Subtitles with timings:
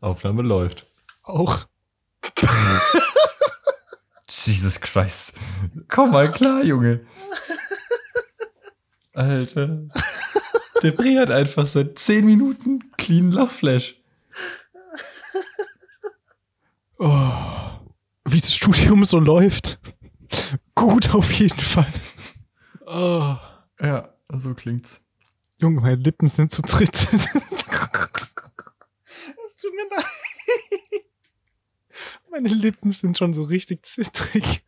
[0.00, 0.86] Aufnahme läuft.
[1.22, 1.66] Auch.
[4.28, 5.34] Jesus Christ.
[5.88, 7.06] Komm mal klar, Junge.
[9.12, 9.88] Alter.
[10.82, 13.96] Der Brie hat einfach seit 10 Minuten clean Lachflash.
[16.98, 17.32] Oh,
[18.24, 19.78] wie das Studium so läuft.
[20.74, 21.92] Gut auf jeden Fall.
[22.86, 23.36] Oh.
[23.80, 25.00] Ja, so klingt's.
[25.58, 27.08] Junge, meine Lippen sind zu dritt.
[29.76, 30.04] Mir leid.
[32.30, 34.62] Meine Lippen sind schon so richtig zittrig.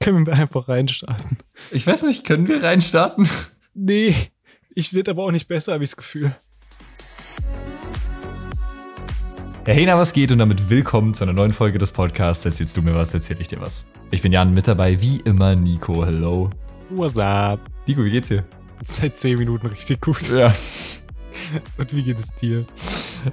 [0.00, 1.38] Können wir einfach reinstarten?
[1.70, 3.26] Ich weiß nicht, können wir reinstarten?
[3.72, 4.14] Nee,
[4.74, 6.36] ich wird aber auch nicht besser, habe ich das Gefühl.
[9.64, 10.30] Hey, na, was geht?
[10.30, 12.44] Und damit willkommen zu einer neuen Folge des Podcasts.
[12.44, 13.86] Erzählst du mir was, erzähl ich dir was.
[14.10, 16.04] Ich bin Jan, mit dabei wie immer Nico.
[16.04, 16.50] Hello.
[16.90, 17.60] What's up?
[17.86, 18.44] Nico, wie geht's dir?
[18.82, 20.20] Seit 10 Minuten richtig gut.
[20.30, 20.52] Ja.
[21.78, 22.66] Und wie geht es dir?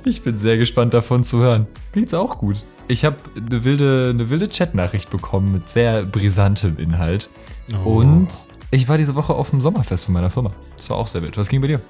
[0.06, 1.68] Ich bin sehr gespannt davon zu hören.
[1.94, 2.58] Mir geht's auch gut.
[2.88, 7.30] Ich habe eine wilde, eine wilde Chatnachricht bekommen mit sehr brisantem Inhalt.
[7.86, 8.00] Oh.
[8.00, 8.30] Und
[8.72, 10.54] ich war diese Woche auf dem Sommerfest von meiner Firma.
[10.78, 11.38] Das war auch sehr wild.
[11.38, 11.82] Was ging bei dir?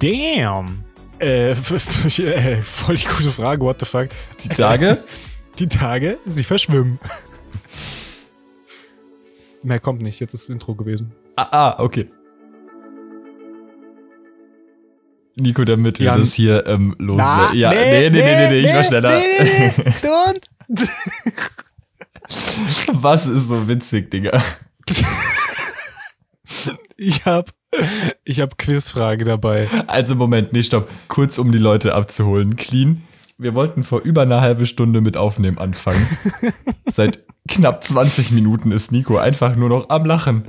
[0.00, 0.84] Damn.
[1.18, 4.08] Äh, äh, voll die gute Frage, what the fuck.
[4.42, 4.98] Die Tage?
[5.58, 6.98] Die Tage, sie verschwimmen.
[9.62, 11.12] Mehr kommt nicht, jetzt ist das Intro gewesen.
[11.36, 12.08] ah, ah, okay.
[15.36, 16.20] Nico, damit wir Jan.
[16.20, 17.18] das hier ähm, los.
[17.18, 19.10] Na, ja, nee, nee, nee, nee, nee, ich war schneller.
[19.10, 19.72] Nee, nee,
[20.68, 20.84] nee.
[22.92, 24.42] Was ist so witzig, Digga?
[26.96, 27.50] Ich hab,
[28.24, 29.68] ich hab Quizfrage dabei.
[29.86, 30.88] Also Moment, nee, stopp.
[31.08, 32.56] Kurz, um die Leute abzuholen.
[32.56, 33.02] Clean.
[33.38, 36.06] Wir wollten vor über einer halben Stunde mit Aufnehmen anfangen.
[36.86, 40.44] Seit knapp 20 Minuten ist Nico einfach nur noch am Lachen.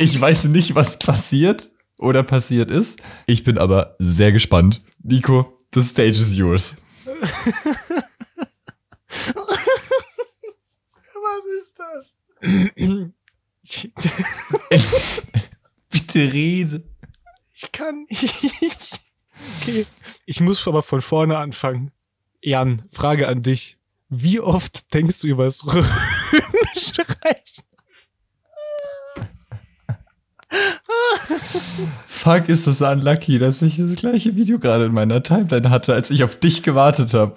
[0.00, 3.00] Ich weiß nicht, was passiert oder passiert ist.
[3.26, 4.82] Ich bin aber sehr gespannt.
[5.02, 6.76] Nico, the stage is yours.
[11.14, 12.14] Was ist das?
[15.90, 16.84] Bitte rede.
[17.54, 19.00] ich kann nicht.
[19.62, 19.86] Okay.
[20.26, 21.90] Ich muss aber von vorne anfangen.
[22.42, 23.78] Jan, Frage an dich.
[24.10, 27.54] Wie oft denkst du über das Römische Reich?
[32.06, 36.10] Fuck, ist das unlucky, dass ich das gleiche Video gerade in meiner Timeline hatte, als
[36.10, 37.36] ich auf dich gewartet habe.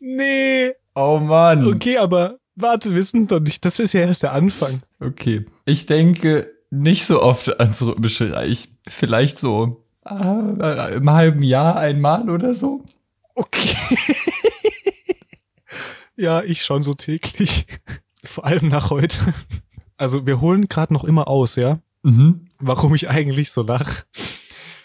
[0.00, 0.72] Nee.
[0.94, 1.66] Oh Mann.
[1.66, 3.64] Okay, aber warte, wir sind doch nicht.
[3.64, 4.82] Das ist ja erst der Anfang.
[4.98, 5.46] Okay.
[5.64, 8.68] Ich denke nicht so oft ans Römische Reich.
[8.88, 12.84] Vielleicht so äh, im halben Jahr einmal oder so.
[13.34, 13.74] Okay.
[16.16, 17.66] ja, ich schon so täglich.
[18.24, 19.34] Vor allem nach heute.
[19.96, 21.78] Also wir holen gerade noch immer aus, ja?
[22.02, 22.46] Mhm.
[22.60, 24.04] Warum ich eigentlich so lach.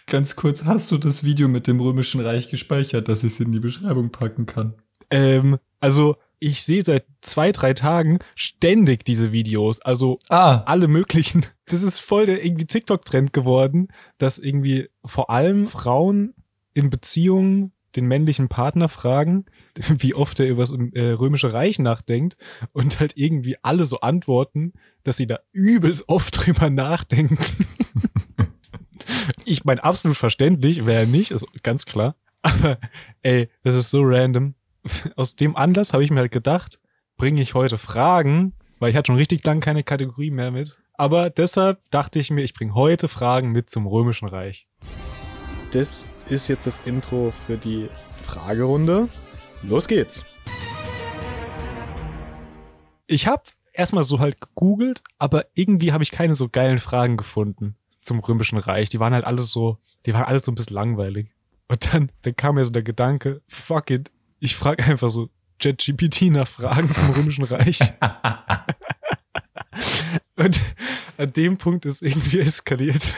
[0.08, 3.52] Ganz kurz, hast du das Video mit dem Römischen Reich gespeichert, dass ich es in
[3.52, 4.76] die Beschreibung packen kann?
[5.10, 9.82] Ähm, also ich sehe seit zwei, drei Tagen ständig diese Videos.
[9.82, 11.46] Also Ah, alle möglichen.
[11.68, 13.88] Das ist voll der irgendwie TikTok-Trend geworden,
[14.20, 16.36] dass irgendwie vor allem Frauen
[16.74, 19.46] in Beziehungen den männlichen Partner fragen,
[19.98, 22.38] wie oft er über das äh, römische Reich nachdenkt
[22.72, 24.74] und halt irgendwie alle so antworten,
[25.04, 27.38] dass sie da übelst oft drüber nachdenken.
[29.46, 32.16] ich meine, absolut verständlich, wäre nicht, ist ganz klar.
[32.42, 32.78] Aber
[33.24, 34.56] ey, das ist so random.
[35.16, 36.80] Aus dem Anlass habe ich mir halt gedacht,
[37.18, 40.78] bringe ich heute Fragen, weil ich hatte schon richtig lang keine Kategorie mehr mit.
[40.94, 44.68] Aber deshalb dachte ich mir, ich bringe heute Fragen mit zum Römischen Reich.
[45.72, 47.90] Das ist jetzt das Intro für die
[48.24, 49.10] Fragerunde.
[49.64, 50.24] Los geht's.
[53.08, 53.44] Ich habe
[53.74, 58.58] erstmal so halt gegoogelt, aber irgendwie habe ich keine so geilen Fragen gefunden zum Römischen
[58.58, 58.90] Reich.
[58.90, 61.28] Die waren halt alles so, die waren alles so ein bisschen langweilig.
[61.68, 66.24] Und dann, dann kam mir so der Gedanke, fuck it, ich frage einfach so ChatGPT
[66.32, 67.80] nach Fragen zum Römischen Reich.
[70.36, 70.60] Und
[71.18, 73.14] an dem Punkt ist irgendwie eskaliert.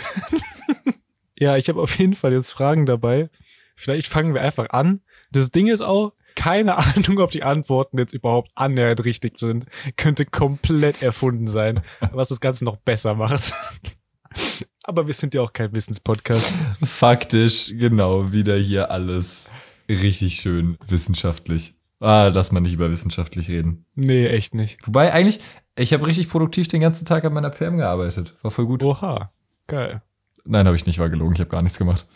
[1.40, 3.30] Ja, ich habe auf jeden Fall jetzt Fragen dabei.
[3.76, 5.02] Vielleicht fangen wir einfach an.
[5.32, 9.66] Das Ding ist auch, keine Ahnung, ob die Antworten jetzt überhaupt annähernd richtig sind.
[9.98, 13.54] Könnte komplett erfunden sein, was das Ganze noch besser macht.
[14.84, 16.56] Aber wir sind ja auch kein Wissenspodcast.
[16.84, 19.50] faktisch, genau, wieder hier alles
[19.90, 21.76] richtig schön wissenschaftlich.
[22.00, 23.86] Ah, lass mal nicht über wissenschaftlich reden.
[23.96, 24.78] Nee, echt nicht.
[24.86, 25.42] Wobei eigentlich,
[25.76, 28.36] ich habe richtig produktiv den ganzen Tag an meiner PM gearbeitet.
[28.44, 28.84] War voll gut.
[28.84, 29.32] Oha,
[29.66, 30.02] geil.
[30.50, 31.34] Nein, habe ich nicht, war gelogen.
[31.34, 32.08] Ich habe gar nichts gemacht.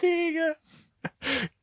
[0.00, 0.54] Digga.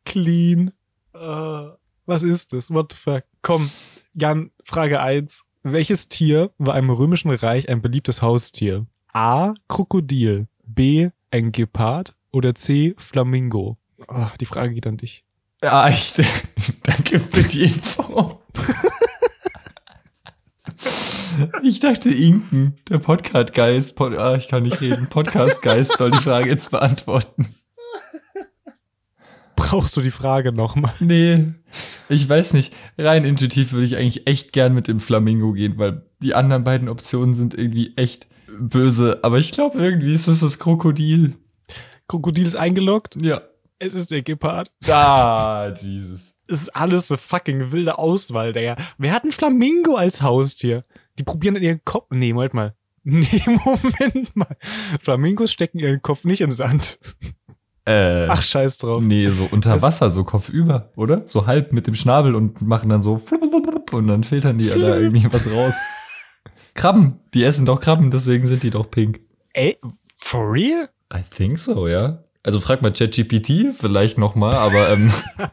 [0.06, 0.72] Clean.
[1.14, 1.68] Äh,
[2.06, 2.72] was ist das?
[2.72, 3.24] What the fuck?
[3.42, 3.72] Komm,
[4.14, 5.44] Jan, Frage 1.
[5.64, 8.86] Welches Tier war im Römischen Reich ein beliebtes Haustier?
[9.14, 9.54] A.
[9.68, 10.48] Krokodil.
[10.64, 11.10] B.
[11.32, 12.16] Ein Gepard.
[12.32, 12.94] Oder C.
[12.98, 13.78] Flamingo.
[14.08, 15.24] Oh, die Frage geht an dich.
[15.64, 16.14] Ja, ich
[16.84, 18.42] danke für die Info.
[21.64, 26.50] Ich dachte Inken, der Podcast-Geist, Pod ah, ich kann nicht reden, Podcast-Geist soll die Frage
[26.50, 27.56] jetzt beantworten.
[29.56, 30.94] Brauchst du die Frage nochmal?
[31.00, 31.54] Nee,
[32.10, 32.74] ich weiß nicht.
[32.98, 36.90] Rein intuitiv würde ich eigentlich echt gern mit dem Flamingo gehen, weil die anderen beiden
[36.90, 38.28] Optionen sind irgendwie echt
[38.60, 39.20] böse.
[39.24, 41.36] Aber ich glaube, irgendwie ist es das Krokodil.
[42.08, 43.16] Krokodil ist eingeloggt?
[43.22, 43.42] Ja.
[43.80, 44.72] Es ist der Gepard.
[44.90, 46.34] Ah, Jesus.
[46.48, 48.76] Es ist alles eine fucking wilde Auswahl, Digga.
[48.98, 50.84] Wer hat ein Flamingo als Haustier?
[51.20, 52.08] Die probieren in ihren Kopf.
[52.12, 52.76] Nee, Moment mal.
[53.04, 54.56] Nee, Moment mal.
[55.02, 57.00] Flamingos stecken ihren Kopf nicht in Sand.
[57.84, 59.02] Äh, Ach, scheiß drauf.
[59.02, 61.28] nee, so unter Das- Wasser, so kopfüber, oder?
[61.28, 63.20] So halb mit dem Schnabel und machen dann so
[63.92, 65.74] und dann filtern die da irgendwie was raus.
[66.76, 69.20] Krabben, die essen doch Krabben, deswegen sind die doch pink.
[69.54, 69.78] Ey,
[70.20, 70.90] for real?
[71.12, 72.24] I think so, ja.
[72.44, 75.12] Also frag mal ChatGPT vielleicht noch mal, aber ähm,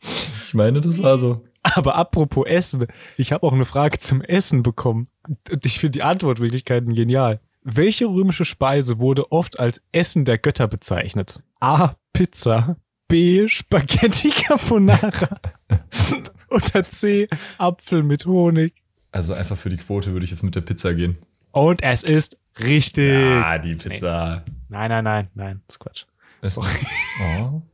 [0.44, 1.44] ich meine, das war so.
[1.62, 2.86] Aber apropos Essen,
[3.16, 5.06] ich habe auch eine Frage zum Essen bekommen.
[5.50, 7.40] Und ich finde die Antwortmöglichkeiten genial.
[7.62, 11.40] Welche römische Speise wurde oft als Essen der Götter bezeichnet?
[11.60, 11.94] A.
[12.12, 12.76] Pizza.
[13.06, 13.46] B.
[13.48, 15.28] Spaghetti Carbonara.
[16.50, 17.28] Oder C.
[17.58, 18.74] Apfel mit Honig.
[19.12, 21.18] Also einfach für die Quote würde ich jetzt mit der Pizza gehen.
[21.52, 23.22] Und es ist richtig.
[23.22, 24.42] Ah, die Pizza.
[24.68, 26.04] Nein, nein, nein, nein, das ist Quatsch.
[26.40, 27.62] Es- Oh.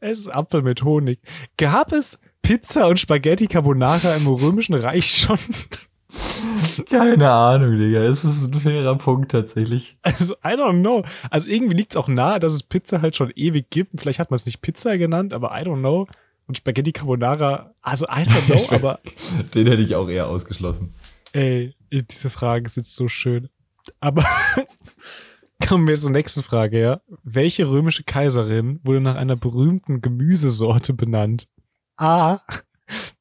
[0.00, 1.18] Es ist Apfel mit Honig.
[1.56, 2.18] Gab es
[2.50, 5.38] Pizza und Spaghetti Carbonara im Römischen Reich schon?
[6.90, 8.00] Keine Ahnung, Digga.
[8.02, 9.96] Es ist ein fairer Punkt tatsächlich.
[10.02, 11.04] Also, I don't know.
[11.30, 14.00] Also, irgendwie liegt es auch nahe, dass es Pizza halt schon ewig gibt.
[14.00, 16.08] Vielleicht hat man es nicht Pizza genannt, aber I don't know.
[16.48, 18.98] Und Spaghetti Carbonara, also I don't know, aber
[19.54, 20.92] Den hätte ich auch eher ausgeschlossen.
[21.32, 23.48] ey, diese Frage ist jetzt so schön.
[24.00, 24.24] Aber
[25.68, 27.00] kommen wir zur nächsten Frage, ja.
[27.22, 31.46] Welche römische Kaiserin wurde nach einer berühmten Gemüsesorte benannt?
[32.00, 32.40] A.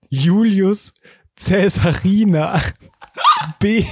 [0.09, 0.93] Julius
[1.35, 2.61] Caesarina.
[3.59, 3.85] B.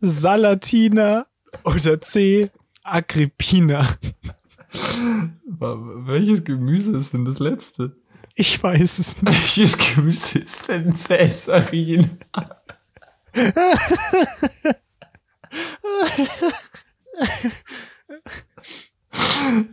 [0.00, 1.26] Salatina.
[1.64, 2.50] Oder C.
[2.82, 3.88] Agrippina.
[5.46, 7.96] Welches Gemüse ist denn das letzte?
[8.34, 9.34] Ich weiß es nicht.
[9.34, 12.18] Welches Gemüse ist denn Cäsarin?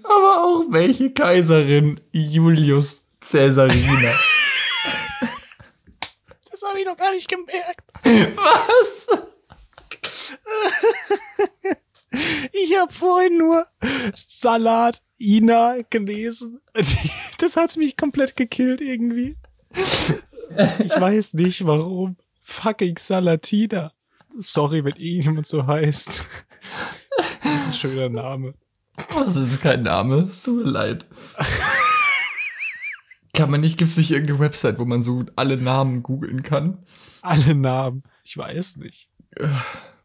[0.03, 4.11] Aber auch welche Kaiserin Julius Caesarina?
[6.51, 7.81] Das habe ich noch gar nicht gemerkt.
[8.35, 9.07] Was?
[12.53, 13.67] Ich habe vorhin nur
[14.13, 16.61] Salat Ina gelesen.
[17.39, 19.35] Das hat's mich komplett gekillt irgendwie.
[20.79, 22.15] Ich weiß nicht warum.
[22.41, 23.91] Fucking Salatina.
[24.37, 26.23] Sorry, wenn irgendjemand so heißt.
[27.43, 28.53] Das ist ein schöner Name.
[29.09, 30.29] Das ist kein Name.
[30.31, 31.05] Es tut mir leid.
[33.35, 36.79] Kann man nicht, gibt es nicht irgendeine Website, wo man so alle Namen googeln kann?
[37.21, 38.03] Alle Namen.
[38.23, 39.09] Ich weiß nicht.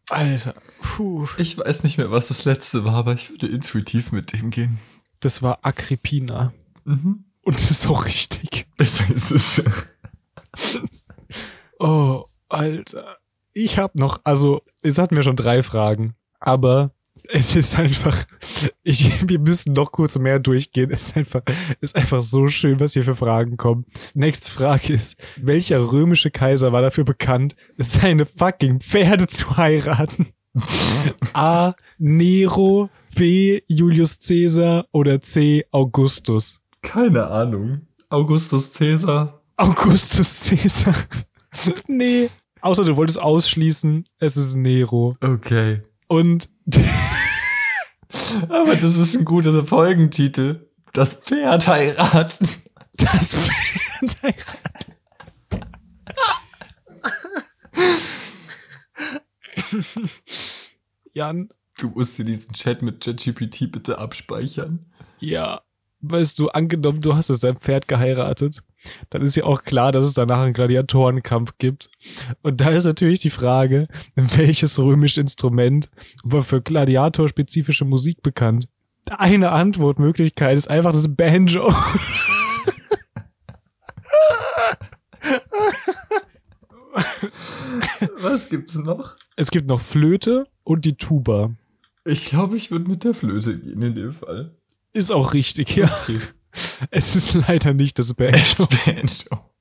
[0.09, 0.55] Alter.
[0.81, 1.27] Puh.
[1.39, 4.79] Ich weiß nicht mehr, was das letzte war, aber ich würde intuitiv mit dem gehen.
[5.21, 6.53] Das war Agrippina.
[6.85, 7.25] Mhm.
[7.43, 8.67] Und das ist auch richtig.
[8.77, 9.63] Besser ist es.
[11.83, 13.17] Oh, Alter.
[13.55, 16.93] Ich hab noch, also, es hatten wir schon drei Fragen, aber
[17.33, 18.17] es ist einfach,
[18.83, 20.91] ich, wir müssen noch kurz mehr durchgehen.
[20.91, 23.85] Es ist einfach, es ist einfach so schön, was hier für Fragen kommen.
[24.15, 30.29] Nächste Frage ist, welcher römische Kaiser war dafür bekannt, seine fucking Pferde zu heiraten?
[31.33, 31.75] A.
[31.99, 33.61] Nero, B.
[33.69, 35.65] Julius Caesar oder C.
[35.71, 36.61] Augustus?
[36.83, 37.83] Keine Ahnung.
[38.09, 39.41] Augustus Caesar.
[39.57, 40.95] Augustus Caesar.
[41.87, 42.29] nee.
[42.63, 45.15] Außer du wolltest ausschließen, es ist Nero.
[45.21, 45.83] Okay.
[46.11, 46.49] Und
[48.49, 50.69] Aber das ist ein guter Folgentitel.
[50.93, 52.49] Das Pferd heiraten.
[52.95, 54.97] das Pferd heiraten.
[61.13, 61.49] Jan,
[61.79, 64.93] Du musst dir diesen Chat mit ChatGPT bitte abspeichern.
[65.21, 65.63] ja,
[66.03, 68.63] weißt du, angenommen, du hast jetzt dein Pferd geheiratet,
[69.11, 71.91] dann ist ja auch klar, dass es danach einen Gladiatorenkampf gibt.
[72.43, 75.91] Und da ist natürlich die Frage, welches römische Instrument
[76.25, 78.69] war für gladiatorspezifische Musik bekannt?
[79.09, 81.73] Eine Antwortmöglichkeit ist einfach das Banjo.
[88.19, 89.17] Was gibt's noch?
[89.37, 91.51] Es gibt noch Flöte und die Tuba.
[92.05, 94.55] Ich glaube, ich würde mit der Flöte gehen in dem Fall.
[94.93, 95.87] Ist auch richtig, ja.
[96.03, 96.21] Okay.
[96.91, 98.67] Es ist leider nicht das Banjo.
[98.85, 99.53] Banjo.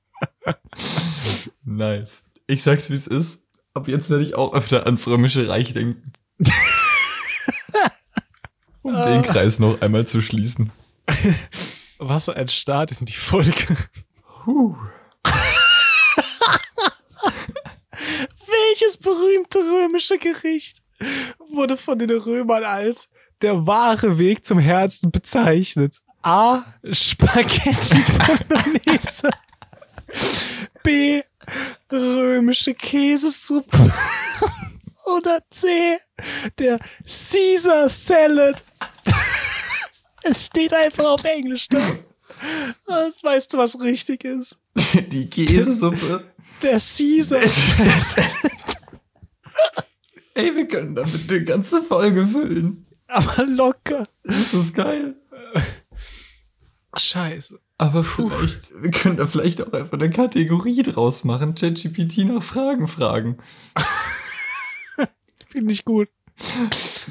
[1.62, 2.24] nice.
[2.48, 3.44] Ich sag's, wie es ist.
[3.74, 6.12] Ab jetzt werde ich auch öfter ans Römische Reich denken.
[8.82, 10.72] um den Kreis noch einmal zu schließen.
[11.98, 13.76] Was für ein Start in die Folge.
[14.46, 14.74] Huh.
[18.46, 20.82] Welches berühmte römische Gericht
[21.50, 23.10] wurde von den Römern als
[23.42, 26.02] der wahre Weg zum Herzen bezeichnet?
[26.22, 26.62] A.
[26.92, 28.02] Spaghetti
[28.48, 29.30] Bolognese.
[30.82, 31.22] B.
[31.90, 33.92] Römische Käsesuppe.
[35.06, 35.98] Oder C.
[36.58, 38.62] Der Caesar Salad.
[40.22, 41.78] Es steht einfach auf Englisch da.
[42.86, 44.58] Das weißt du, was richtig ist.
[45.10, 46.24] Die Käsesuppe.
[46.62, 47.40] Der Caesar
[50.34, 52.86] Ey, wir können damit eine ganze Folge füllen.
[53.10, 54.08] Aber locker.
[54.24, 55.16] Das ist geil.
[56.96, 57.58] Scheiße.
[57.78, 61.54] Aber vielleicht, wir können da vielleicht auch einfach eine Kategorie draus machen.
[61.54, 63.38] ChatGPT nach Fragen fragen.
[65.48, 66.08] Finde ich gut.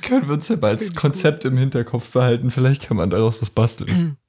[0.01, 2.51] Können wir uns ja mal als Konzept im Hinterkopf behalten.
[2.51, 4.17] Vielleicht kann man daraus was basteln.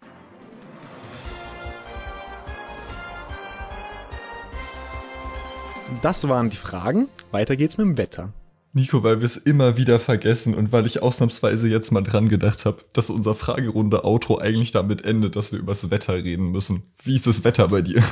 [6.02, 7.08] Das waren die Fragen.
[7.32, 8.32] Weiter geht's mit dem Wetter.
[8.72, 12.64] Nico, weil wir es immer wieder vergessen und weil ich ausnahmsweise jetzt mal dran gedacht
[12.64, 16.84] habe, dass unser Fragerunde-Outro eigentlich damit endet, dass wir übers Wetter reden müssen.
[17.02, 18.02] Wie ist das Wetter bei dir?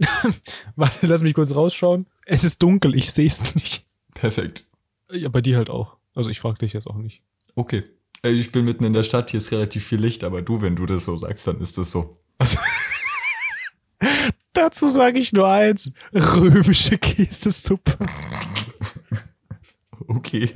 [0.76, 2.06] Warte, lass mich kurz rausschauen.
[2.26, 3.86] Es ist dunkel, ich sehe es nicht.
[4.14, 4.64] Perfekt.
[5.12, 5.96] Ja, bei dir halt auch.
[6.14, 7.22] Also ich frage dich jetzt auch nicht.
[7.54, 7.84] Okay.
[8.22, 10.86] Ich bin mitten in der Stadt, hier ist relativ viel Licht, aber du, wenn du
[10.86, 12.18] das so sagst, dann ist das so.
[14.52, 15.92] Dazu sage ich nur eins.
[16.12, 17.96] Römische Käsesuppe.
[20.08, 20.50] Okay.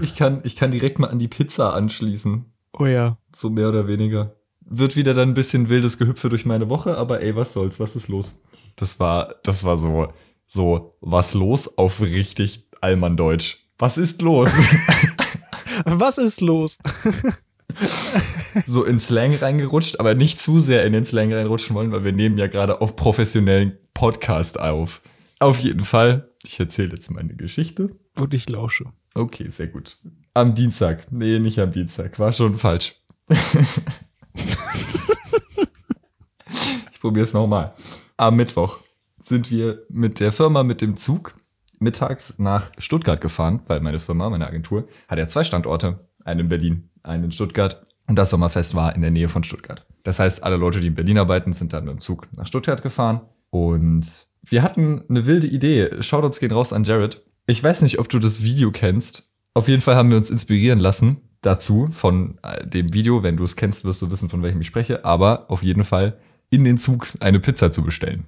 [0.00, 2.52] Ich kann, ich kann direkt mal an die Pizza anschließen.
[2.78, 3.18] Oh ja.
[3.34, 4.36] So mehr oder weniger.
[4.60, 7.96] Wird wieder dann ein bisschen wildes Gehüpfe durch meine Woche, aber ey, was soll's, was
[7.96, 8.38] ist los?
[8.76, 10.08] Das war, das war so,
[10.46, 13.68] so, was los auf richtig Allmann-Deutsch.
[13.78, 14.50] Was ist los?
[15.84, 16.78] Was ist los?
[18.66, 22.12] so in Slang reingerutscht, aber nicht zu sehr in den Slang reinrutschen wollen, weil wir
[22.12, 25.00] nehmen ja gerade auf professionellen Podcast auf.
[25.38, 27.96] Auf jeden Fall, ich erzähle jetzt meine Geschichte.
[28.16, 28.86] Und ich lausche.
[29.14, 29.98] Okay, sehr gut.
[30.34, 31.10] Am Dienstag.
[31.12, 32.18] Nee, nicht am Dienstag.
[32.18, 32.94] War schon falsch.
[36.92, 37.74] ich probiere es nochmal.
[38.16, 38.78] Am Mittwoch
[39.18, 41.34] sind wir mit der Firma mit dem Zug
[41.78, 46.08] mittags nach Stuttgart gefahren, weil meine Firma, meine Agentur, hat ja zwei Standorte.
[46.24, 47.86] Einen in Berlin, einen in Stuttgart.
[48.06, 49.86] Und das Sommerfest war in der Nähe von Stuttgart.
[50.04, 52.82] Das heißt, alle Leute, die in Berlin arbeiten, sind dann mit dem Zug nach Stuttgart
[52.82, 53.22] gefahren.
[53.50, 56.02] Und wir hatten eine wilde Idee.
[56.02, 57.22] Shoutouts gehen raus an Jared.
[57.46, 59.28] Ich weiß nicht, ob du das Video kennst.
[59.54, 63.22] Auf jeden Fall haben wir uns inspirieren lassen dazu von äh, dem Video.
[63.22, 65.04] Wenn du es kennst, wirst du wissen, von welchem ich spreche.
[65.04, 66.18] Aber auf jeden Fall
[66.50, 68.26] in den Zug eine Pizza zu bestellen.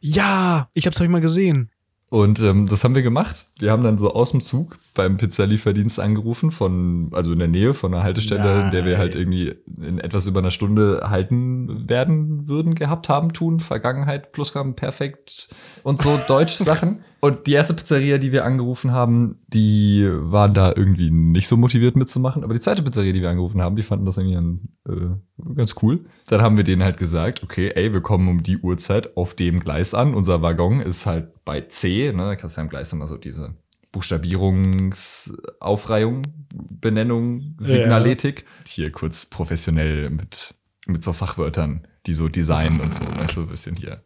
[0.00, 1.70] Ja, ich hab's euch mal gesehen.
[2.10, 3.46] Und ähm, das haben wir gemacht.
[3.60, 7.72] Wir haben dann so aus dem Zug beim Pizzalieferdienst angerufen, von, also in der Nähe
[7.72, 9.20] von einer Haltestelle, in der wir halt Nein.
[9.20, 15.50] irgendwie in etwas über einer Stunde halten werden würden, gehabt haben, tun, Vergangenheit, Plusgramm, perfekt
[15.84, 17.04] und so Deutsch-Sachen.
[17.20, 21.94] Und die erste Pizzeria, die wir angerufen haben, die waren da irgendwie nicht so motiviert
[21.94, 22.44] mitzumachen.
[22.44, 25.10] Aber die zweite Pizzeria, die wir angerufen haben, die fanden das irgendwie an, äh,
[25.54, 26.06] ganz cool.
[26.28, 29.60] Dann haben wir denen halt gesagt, okay, ey, wir kommen um die Uhrzeit auf dem
[29.60, 30.14] Gleis an.
[30.14, 32.24] Unser Waggon ist halt bei C, ne?
[32.24, 33.54] Da kannst du ja im Gleis immer so diese
[33.92, 36.22] Buchstabierungsaufreihung,
[36.54, 38.46] Benennung, Signaletik.
[38.66, 40.54] Hier kurz professionell mit,
[40.86, 44.00] mit so Fachwörtern, die so Design und so, weißt du, ein bisschen hier.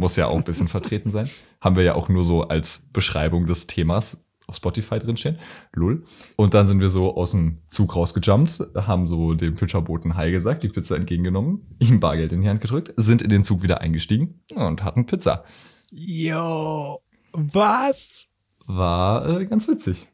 [0.00, 1.28] Muss ja auch ein bisschen vertreten sein.
[1.60, 5.38] Haben wir ja auch nur so als Beschreibung des Themas auf Spotify drinstehen.
[5.74, 6.04] Lull.
[6.36, 10.62] Und dann sind wir so aus dem Zug rausgejumpt, haben so dem Pitcherboten Hi gesagt,
[10.62, 14.40] die Pizza entgegengenommen, ihm Bargeld in die Hand gedrückt, sind in den Zug wieder eingestiegen
[14.54, 15.44] und hatten Pizza.
[15.90, 17.00] Yo,
[17.32, 18.26] was?
[18.66, 20.08] War äh, ganz witzig.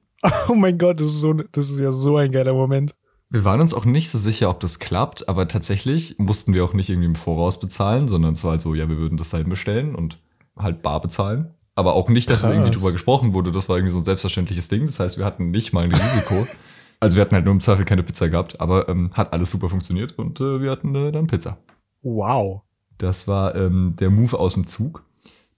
[0.49, 2.93] Oh mein Gott, das ist, so, das ist ja so ein geiler Moment.
[3.28, 6.75] Wir waren uns auch nicht so sicher, ob das klappt, aber tatsächlich mussten wir auch
[6.75, 9.49] nicht irgendwie im Voraus bezahlen, sondern es war halt so, ja, wir würden das dahin
[9.49, 10.18] bestellen und
[10.56, 11.50] halt bar bezahlen.
[11.75, 12.50] Aber auch nicht, dass Krass.
[12.50, 13.52] irgendwie drüber gesprochen wurde.
[13.52, 14.87] Das war irgendwie so ein selbstverständliches Ding.
[14.87, 16.47] Das heißt, wir hatten nicht mal ein Risiko.
[17.00, 19.68] also wir hatten halt nur im Zweifel keine Pizza gehabt, aber ähm, hat alles super
[19.68, 21.59] funktioniert und äh, wir hatten äh, dann Pizza.
[22.02, 22.62] Wow.
[22.99, 25.04] Das war ähm, der Move aus dem Zug.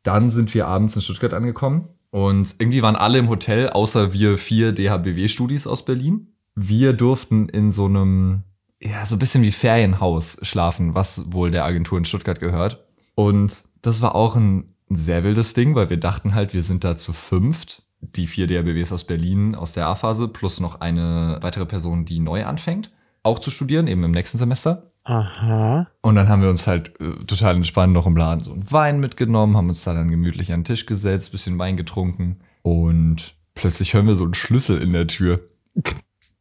[0.03, 4.39] Dann sind wir abends in Stuttgart angekommen und irgendwie waren alle im Hotel, außer wir
[4.39, 6.33] vier DHBW-Studis aus Berlin.
[6.61, 8.43] Wir durften in so einem,
[8.81, 12.85] ja, so ein bisschen wie Ferienhaus schlafen, was wohl der Agentur in Stuttgart gehört.
[13.15, 16.97] Und das war auch ein, sehr wildes Ding, weil wir dachten halt, wir sind da
[16.97, 17.83] zu fünft.
[18.01, 22.45] Die vier DHBWs aus Berlin aus der A-Phase plus noch eine weitere Person, die neu
[22.45, 22.93] anfängt,
[23.25, 24.93] auch zu studieren, eben im nächsten Semester.
[25.03, 25.89] Aha.
[26.03, 29.01] Und dann haben wir uns halt äh, total entspannt noch im Laden so einen Wein
[29.01, 33.95] mitgenommen, haben uns da dann gemütlich an den Tisch gesetzt, bisschen Wein getrunken und plötzlich
[33.95, 35.41] hören wir so einen Schlüssel in der Tür.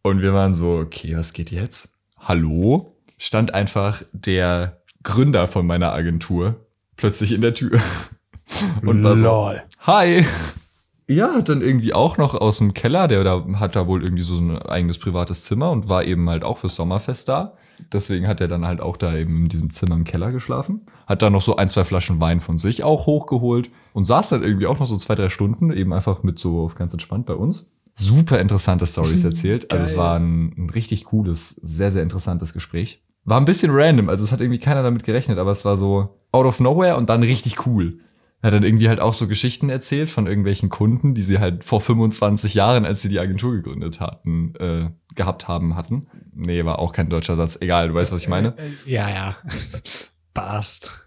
[0.07, 1.89] Und wir waren so, okay, was geht jetzt?
[2.17, 2.93] Hallo?
[3.17, 6.55] stand einfach der Gründer von meiner Agentur
[6.95, 7.81] plötzlich in der Tür.
[8.83, 9.53] Und war so.
[9.81, 10.25] Hi.
[11.09, 14.23] Ja, hat dann irgendwie auch noch aus dem Keller, der da hat da wohl irgendwie
[14.23, 17.53] so ein eigenes privates Zimmer und war eben halt auch fürs Sommerfest da.
[17.93, 20.85] Deswegen hat er dann halt auch da eben in diesem Zimmer im Keller geschlafen.
[21.05, 24.43] Hat dann noch so ein, zwei Flaschen Wein von sich auch hochgeholt und saß dann
[24.43, 27.69] irgendwie auch noch so zwei, drei Stunden eben einfach mit so ganz entspannt bei uns.
[27.97, 29.71] Super interessante Stories erzählt.
[29.71, 29.99] Also es Geil.
[29.99, 33.03] war ein, ein richtig cooles, sehr, sehr interessantes Gespräch.
[33.25, 36.17] War ein bisschen random, also es hat irgendwie keiner damit gerechnet, aber es war so
[36.31, 37.99] out of nowhere und dann richtig cool.
[38.41, 41.63] Er hat dann irgendwie halt auch so Geschichten erzählt von irgendwelchen Kunden, die sie halt
[41.63, 46.07] vor 25 Jahren, als sie die Agentur gegründet hatten, äh, gehabt haben, hatten.
[46.33, 47.57] Nee, war auch kein deutscher Satz.
[47.59, 48.53] Egal, du weißt, was ich meine.
[48.57, 49.37] Äh, Ja, ja.
[50.35, 51.01] Passt.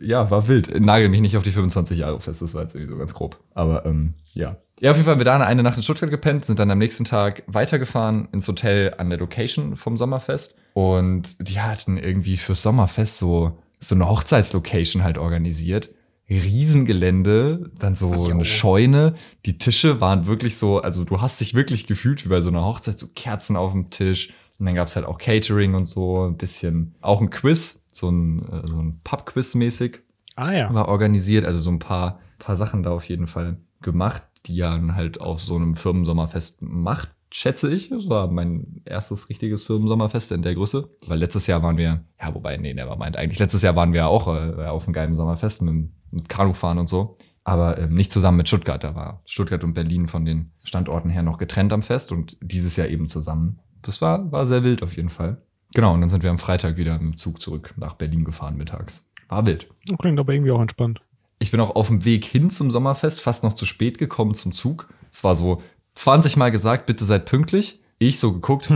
[0.00, 0.80] Ja, war wild.
[0.80, 3.38] Nagel mich nicht auf die 25 Jahre fest, das war jetzt irgendwie so ganz grob.
[3.54, 4.56] Aber ähm, ja.
[4.80, 6.78] Ja, auf jeden Fall haben wir da eine Nacht in Stuttgart gepennt, sind dann am
[6.78, 10.56] nächsten Tag weitergefahren ins Hotel an der Location vom Sommerfest.
[10.72, 15.90] Und die hatten irgendwie fürs Sommerfest so, so eine Hochzeitslocation halt organisiert.
[16.30, 18.30] Riesengelände, dann so Jo.
[18.30, 19.14] eine Scheune.
[19.46, 22.64] Die Tische waren wirklich so, also du hast dich wirklich gefühlt wie bei so einer
[22.64, 24.32] Hochzeit, so Kerzen auf dem Tisch.
[24.58, 28.40] Und dann gab's halt auch Catering und so, ein bisschen, auch ein Quiz, so ein,
[28.48, 30.00] äh, so ein Pub-Quiz mäßig
[30.36, 30.72] Ah ja.
[30.72, 34.70] war organisiert, also so ein paar, paar Sachen da auf jeden Fall gemacht, die ja
[34.70, 37.90] dann halt auf so einem Firmensommerfest macht, schätze ich.
[37.90, 40.88] Das war mein erstes richtiges Firmensommerfest in der Größe.
[41.06, 43.38] Weil letztes Jahr waren wir, ja, wobei, nee, der meint eigentlich.
[43.38, 47.16] Letztes Jahr waren wir auch äh, auf einem geilen Sommerfest mit, mit Kanufahren und so.
[47.44, 48.82] Aber ähm, nicht zusammen mit Stuttgart.
[48.82, 52.76] Da war Stuttgart und Berlin von den Standorten her noch getrennt am Fest und dieses
[52.76, 53.60] Jahr eben zusammen.
[53.82, 55.42] Das war, war sehr wild auf jeden Fall.
[55.74, 58.56] Genau, und dann sind wir am Freitag wieder mit dem Zug zurück nach Berlin gefahren
[58.56, 59.06] mittags.
[59.28, 59.68] War wild.
[59.98, 61.00] Klingt aber irgendwie auch entspannt.
[61.40, 64.52] Ich bin auch auf dem Weg hin zum Sommerfest fast noch zu spät gekommen zum
[64.52, 64.88] Zug.
[65.10, 65.62] Es war so
[65.94, 67.80] 20 Mal gesagt, bitte seid pünktlich.
[67.98, 68.72] Ich so geguckt,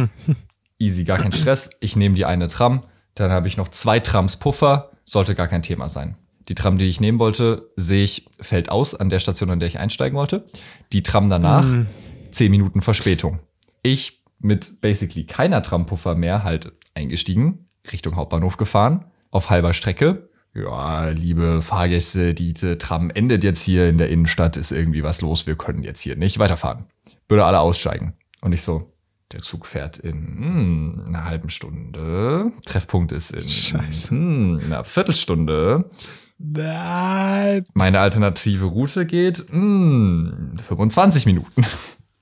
[0.78, 1.71] easy, gar kein Stress.
[1.80, 2.80] Ich nehme die eine Tram.
[3.14, 4.90] Dann habe ich noch zwei Trams Puffer.
[5.04, 6.16] Sollte gar kein Thema sein.
[6.49, 9.68] Die Tram, die ich nehmen wollte, sehe ich, fällt aus an der Station, an der
[9.68, 10.46] ich einsteigen wollte.
[10.92, 11.87] Die Tram danach, Hm.
[12.33, 13.38] 10 Minuten Verspätung.
[13.83, 20.29] Ich mit basically keiner Trampuffer mehr halt eingestiegen, Richtung Hauptbahnhof gefahren, auf halber Strecke.
[20.55, 25.49] Ja, liebe Fahrgäste, diese Tram endet jetzt hier in der Innenstadt, ist irgendwie was los,
[25.49, 26.87] wir können jetzt hier nicht weiterfahren.
[27.29, 28.14] Würde alle aussteigen.
[28.40, 28.93] Und ich so,
[29.33, 32.53] der Zug fährt in hm, einer halben Stunde.
[32.64, 34.11] Treffpunkt ist in Scheiße.
[34.11, 35.90] hm, einer Viertelstunde.
[36.38, 37.64] Nein.
[37.75, 41.64] Meine alternative Route geht hm, 25 Minuten.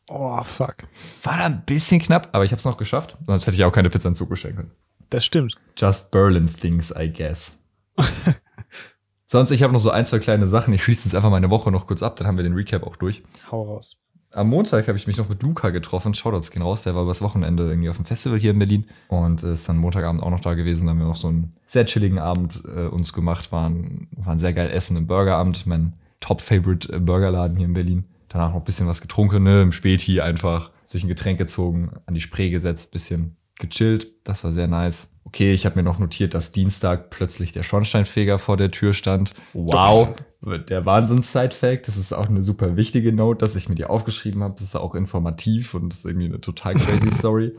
[0.09, 0.77] Oh, fuck.
[1.23, 3.17] War da ein bisschen knapp, aber ich habe es noch geschafft.
[3.27, 4.71] Sonst hätte ich auch keine Pizza in Zug bestellen können.
[5.11, 5.55] Das stimmt.
[5.77, 7.62] Just Berlin things, I guess.
[9.27, 10.75] Sonst, ich habe noch so ein, zwei kleine Sachen.
[10.75, 12.97] Ich schließe jetzt einfach meine Woche noch kurz ab, dann haben wir den Recap auch
[12.97, 13.23] durch.
[13.51, 13.99] Hau raus.
[14.35, 16.15] Am Montag habe ich mich noch mit Luca getroffen.
[16.15, 16.83] Shoutouts gehen raus.
[16.83, 20.23] Der war übers Wochenende irgendwie auf dem Festival hier in Berlin und ist dann Montagabend
[20.23, 20.87] auch noch da gewesen.
[20.87, 23.53] Da haben wir noch so einen sehr chilligen Abend äh, uns gemacht.
[23.53, 25.67] Waren, waren sehr geil essen im Burgeramt.
[25.67, 28.05] Mein Top-Favorite äh, Burgerladen hier in Berlin.
[28.29, 29.61] Danach noch ein bisschen was getrunken, ne?
[29.61, 34.09] Im Späti einfach sich ein Getränk gezogen, an die Spree gesetzt, bisschen gechillt.
[34.25, 35.17] Das war sehr nice.
[35.25, 39.35] Okay, ich habe mir noch notiert, dass Dienstag plötzlich der Schornsteinfeger vor der Tür stand.
[39.55, 40.15] Wow,
[40.69, 41.89] der Wahnsinns-Side-Fact.
[41.89, 44.55] Das ist auch eine super wichtige Note, dass ich mir die aufgeschrieben habe.
[44.55, 47.53] Das ist auch informativ und das ist irgendwie eine total crazy Story.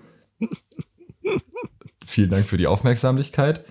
[2.05, 3.65] Vielen Dank für die Aufmerksamkeit.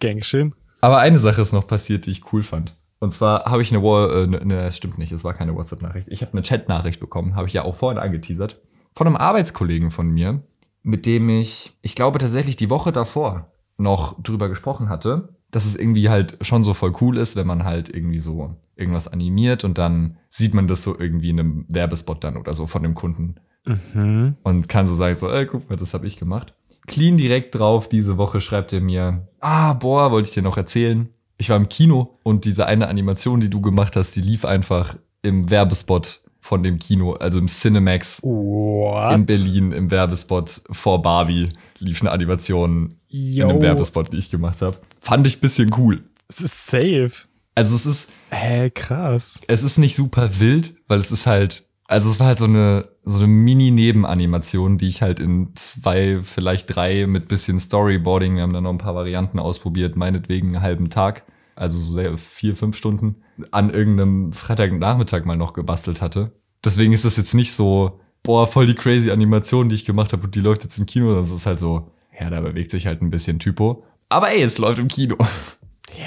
[0.00, 0.54] Gern geschehen.
[0.80, 2.76] Aber eine Sache ist noch passiert, die ich cool fand.
[3.00, 6.08] Und zwar habe ich eine, äh, ne, ne, stimmt nicht, es war keine WhatsApp-Nachricht.
[6.10, 8.60] Ich habe eine Chat-Nachricht bekommen, habe ich ja auch vorhin angeteasert,
[8.94, 10.42] von einem Arbeitskollegen von mir,
[10.82, 15.76] mit dem ich, ich glaube tatsächlich die Woche davor noch drüber gesprochen hatte, dass es
[15.76, 19.78] irgendwie halt schon so voll cool ist, wenn man halt irgendwie so irgendwas animiert und
[19.78, 23.36] dann sieht man das so irgendwie in einem Werbespot dann oder so von dem Kunden
[23.66, 24.36] Mhm.
[24.44, 26.54] und kann so sagen, so, ey, guck mal, das habe ich gemacht.
[26.86, 31.10] Clean direkt drauf, diese Woche schreibt er mir, ah, boah, wollte ich dir noch erzählen.
[31.36, 34.96] Ich war im Kino und diese eine Animation, die du gemacht hast, die lief einfach
[35.20, 39.12] im Werbespot von dem Kino, also im Cinemax What?
[39.14, 43.62] in Berlin im Werbespot vor Barbie lief eine Animation in einem Yo.
[43.62, 44.78] Werbespot, die ich gemacht habe.
[45.02, 46.04] Fand ich bisschen cool.
[46.26, 47.12] Es ist safe.
[47.54, 49.42] Also es ist, Hä, krass.
[49.46, 52.88] es ist nicht super wild, weil es ist halt, also es war halt so eine,
[53.04, 58.54] so eine Mini-Nebenanimation, die ich halt in zwei, vielleicht drei mit bisschen Storyboarding, wir haben
[58.54, 61.24] dann noch ein paar Varianten ausprobiert, meinetwegen einen halben Tag,
[61.58, 66.32] also so sehr vier, fünf Stunden, an irgendeinem Freitagnachmittag mal noch gebastelt hatte.
[66.64, 70.24] Deswegen ist das jetzt nicht so, boah, voll die crazy Animation, die ich gemacht habe
[70.24, 72.86] und die läuft jetzt im Kino, sondern es ist halt so, ja, da bewegt sich
[72.86, 73.84] halt ein bisschen Typo.
[74.08, 75.16] Aber ey, es läuft im Kino.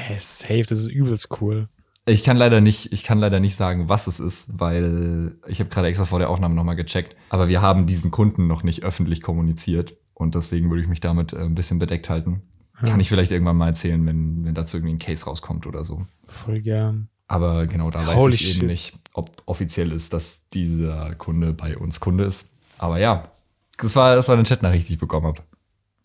[0.10, 1.68] Yes, safe, das ist übelst cool.
[2.06, 5.70] Ich kann leider nicht, ich kann leider nicht sagen, was es ist, weil ich habe
[5.70, 7.16] gerade extra vor der Aufnahme nochmal gecheckt.
[7.30, 11.34] Aber wir haben diesen Kunden noch nicht öffentlich kommuniziert und deswegen würde ich mich damit
[11.34, 12.42] äh, ein bisschen bedeckt halten.
[12.88, 16.06] Kann ich vielleicht irgendwann mal erzählen, wenn, wenn dazu irgendwie ein Case rauskommt oder so.
[16.28, 17.10] Voll gern.
[17.28, 18.68] Aber genau, da weiß Holy ich eben shit.
[18.68, 22.50] nicht, ob offiziell ist, dass dieser Kunde bei uns Kunde ist.
[22.78, 23.32] Aber ja,
[23.78, 25.42] das war, das war eine Chatnachricht, die ich bekommen habe.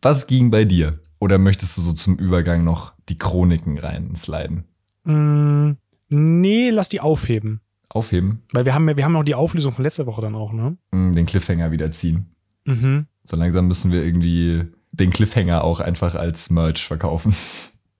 [0.03, 1.01] Was ging bei dir?
[1.19, 4.65] Oder möchtest du so zum Übergang noch die Chroniken reinsliden?
[5.05, 5.73] Mm,
[6.09, 7.61] nee, lass die aufheben.
[7.89, 10.53] Aufheben, Weil wir haben ja, wir haben noch die Auflösung von letzter Woche dann auch,
[10.53, 10.77] ne?
[10.91, 12.27] mm, den Cliffhanger wieder ziehen.
[12.67, 13.07] Mhm.
[13.25, 14.67] So langsam müssen wir irgendwie
[14.99, 17.35] den Cliffhanger auch einfach als Merch verkaufen.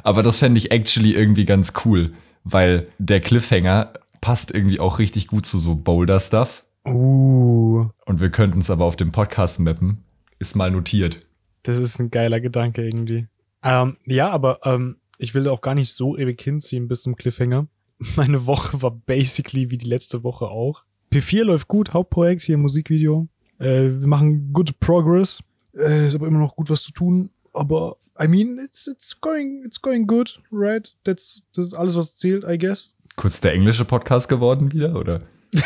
[0.04, 5.28] Aber das fände ich actually irgendwie ganz cool, weil der Cliffhanger passt irgendwie auch richtig
[5.28, 6.64] gut zu so Boulder-Stuff.
[6.86, 10.04] uh, Und wir könnten es aber auf dem Podcast mappen.
[10.40, 11.20] Ist mal notiert.
[11.64, 13.28] das ist ein geiler Gedanke irgendwie.
[13.64, 17.68] Ähm, ja, aber ähm, ich will auch gar nicht so ewig hinziehen bis zum Cliffhanger.
[18.16, 20.84] Meine Woche war basically wie die letzte Woche auch.
[21.14, 23.28] P4 läuft gut, Hauptprojekt, hier Musikvideo.
[23.62, 25.42] Äh, wir machen good progress.
[25.76, 27.30] Äh, ist aber immer noch gut was zu tun.
[27.54, 30.94] Aber I mean, it's it's going it's going good, right?
[31.04, 32.96] That's das ist alles, was zählt, I guess.
[33.16, 35.22] Kurz der englische Podcast geworden wieder, oder?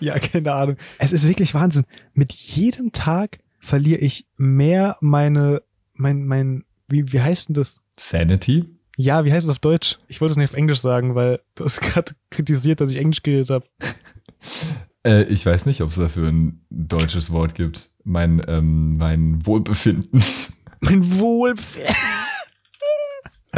[0.00, 0.76] Ja, keine Ahnung.
[0.98, 1.84] Es ist wirklich Wahnsinn.
[2.12, 5.62] Mit jedem Tag verliere ich mehr meine,
[5.94, 7.80] mein, mein, wie, wie heißt denn das?
[7.96, 8.66] Sanity?
[8.96, 9.98] Ja, wie heißt es auf Deutsch?
[10.06, 13.22] Ich wollte es nicht auf Englisch sagen, weil du hast gerade kritisiert, dass ich Englisch
[13.22, 13.66] geredet habe.
[15.06, 17.90] Äh, ich weiß nicht, ob es dafür ein deutsches Wort gibt.
[18.04, 20.22] Mein, ähm, mein Wohlbefinden.
[20.80, 21.94] Mein Wohlbefinden.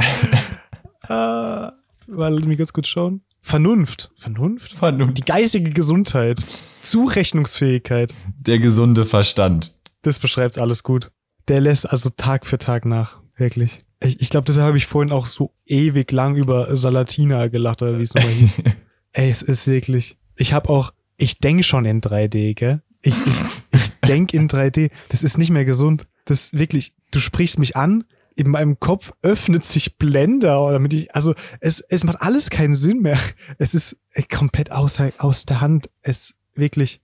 [1.09, 1.75] äh, mal
[2.07, 3.23] lass mich ganz kurz schauen.
[3.41, 4.13] Vernunft.
[4.17, 4.73] Vernunft?
[4.75, 5.19] Vernunft.
[5.19, 6.39] Die geistige Gesundheit.
[6.83, 8.15] Zurechnungsfähigkeit.
[8.39, 9.75] Der gesunde Verstand.
[10.03, 11.11] Das beschreibt's alles gut.
[11.49, 13.19] Der lässt also Tag für Tag nach.
[13.37, 13.85] Wirklich.
[14.01, 17.99] Ich, ich glaube, deshalb habe ich vorhin auch so ewig lang über Salatina gelacht, oder
[17.99, 18.63] wie es nochmal hieß.
[19.13, 20.17] Ey, es ist wirklich.
[20.37, 22.83] Ich habe auch, ich denke schon in 3D, gell?
[23.03, 24.91] Ich, ich, ich denke in 3D.
[25.09, 26.07] Das ist nicht mehr gesund.
[26.25, 31.15] Das ist wirklich, du sprichst mich an, in meinem Kopf öffnet sich Blender, damit ich,
[31.15, 33.19] also es, es macht alles keinen Sinn mehr.
[33.59, 35.89] Es ist äh, komplett außer, aus der Hand.
[36.03, 37.01] Es wirklich,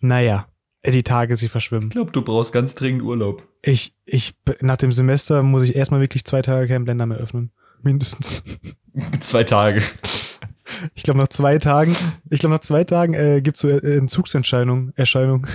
[0.00, 0.48] naja,
[0.84, 1.88] die Tage, sie verschwimmen.
[1.88, 3.46] Ich glaube, du brauchst ganz dringend Urlaub.
[3.62, 7.52] Ich, ich, nach dem Semester muss ich erstmal wirklich zwei Tage keinen Blender mehr öffnen.
[7.82, 8.42] Mindestens.
[9.20, 9.82] Zwei Tage.
[10.94, 11.94] Ich glaube, nach zwei Tagen,
[12.30, 15.46] ich glaube, nach zwei Tagen äh, gibt's so äh, Entzugsentscheidung, Erscheinung.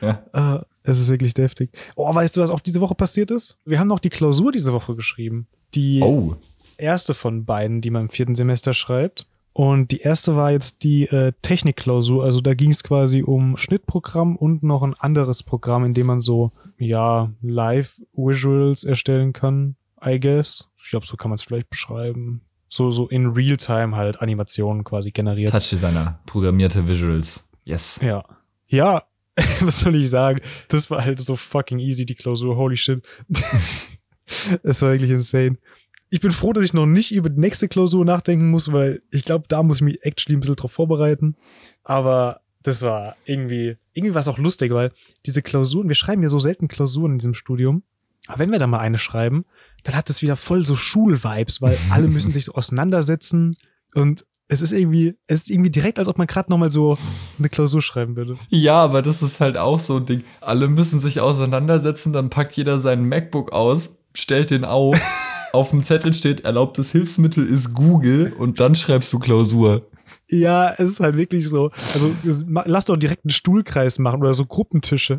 [0.00, 0.22] Ja.
[0.32, 1.70] Äh, es ist wirklich deftig.
[1.96, 3.58] Oh, weißt du, was auch diese Woche passiert ist?
[3.64, 5.46] Wir haben noch die Klausur diese Woche geschrieben.
[5.74, 6.36] Die Oh,
[6.76, 9.26] erste von beiden, die man im vierten Semester schreibt.
[9.52, 12.24] Und die erste war jetzt die äh, Technikklausur.
[12.24, 16.20] Also da ging es quasi um Schnittprogramm und noch ein anderes Programm, in dem man
[16.20, 20.70] so, ja, Live-Visuals erstellen kann, I guess.
[20.82, 22.42] Ich glaube, so kann man es vielleicht beschreiben.
[22.74, 25.52] So, so in Realtime halt Animationen quasi generiert.
[25.52, 27.48] Touch Designer, programmierte Visuals.
[27.62, 28.00] Yes.
[28.02, 28.24] Ja.
[28.66, 29.04] Ja,
[29.60, 30.40] was soll ich sagen?
[30.66, 32.56] Das war halt so fucking easy, die Klausur.
[32.56, 33.00] Holy shit.
[34.62, 35.58] Es war wirklich insane.
[36.08, 39.24] Ich bin froh, dass ich noch nicht über die nächste Klausur nachdenken muss, weil ich
[39.24, 41.36] glaube, da muss ich mich actually ein bisschen drauf vorbereiten.
[41.84, 44.90] Aber das war irgendwie, irgendwie war es auch lustig, weil
[45.26, 47.84] diese Klausuren, wir schreiben ja so selten Klausuren in diesem Studium.
[48.26, 49.44] Aber wenn wir da mal eine schreiben,
[49.84, 53.56] dann hat es wieder voll so Schulvibes, weil alle müssen sich so auseinandersetzen
[53.94, 56.98] und es ist irgendwie, es ist irgendwie direkt, als ob man gerade nochmal so
[57.38, 58.36] eine Klausur schreiben würde.
[58.50, 60.24] Ja, aber das ist halt auch so ein Ding.
[60.40, 64.98] Alle müssen sich auseinandersetzen, dann packt jeder seinen MacBook aus, stellt den auf.
[65.52, 69.88] Auf dem Zettel steht, erlaubtes Hilfsmittel ist Google und dann schreibst du Klausur.
[70.28, 71.70] Ja, es ist halt wirklich so.
[71.92, 72.12] Also
[72.64, 75.18] lass doch direkt einen Stuhlkreis machen oder so Gruppentische.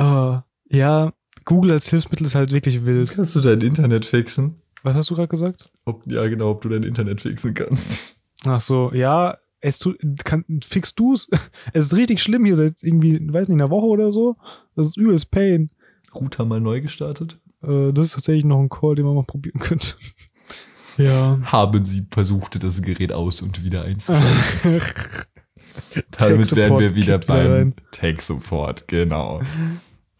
[0.00, 0.38] uh,
[0.70, 1.12] ja,
[1.44, 3.12] Google als Hilfsmittel ist halt wirklich wild.
[3.12, 4.56] Kannst du dein Internet fixen?
[4.82, 5.70] Was hast du gerade gesagt?
[5.84, 8.16] Ob, ja, genau, ob du dein Internet fixen kannst.
[8.44, 11.28] Ach so, ja, es tu, kann, fix du's.
[11.72, 14.36] Es ist richtig schlimm hier seit irgendwie, weiß nicht, einer Woche oder so.
[14.74, 15.70] Das ist übelst Pain.
[16.14, 17.38] Router mal neu gestartet?
[17.62, 19.94] Äh, das ist tatsächlich noch ein Call, den man mal probieren könnte.
[20.98, 21.38] ja.
[21.44, 24.26] Haben sie versucht, das Gerät aus und wieder einzuschalten.
[26.18, 27.74] Damit wären wir wieder beim rein.
[27.92, 29.40] Tech-Support, genau.